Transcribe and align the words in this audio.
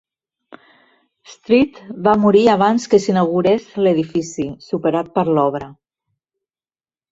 Street 1.33 1.77
va 2.07 2.15
morir 2.23 2.41
abans 2.55 2.89
que 2.95 3.01
s'inaugurés 3.05 3.69
l'edifici, 3.85 4.49
superat 4.73 5.15
per 5.21 5.29
l'obra. 5.41 5.71